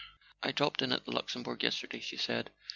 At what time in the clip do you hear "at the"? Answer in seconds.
0.93-1.11